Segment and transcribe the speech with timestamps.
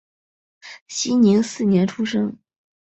[0.87, 2.35] 熙宁四年出生。